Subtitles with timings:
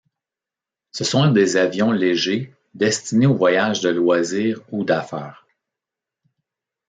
[0.91, 5.45] Ce sont des avions légers destinés aux voyages de loisir ou d'affaires.